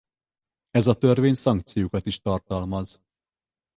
[0.69, 3.01] Ez a törvény szankciókat is tartalmaz.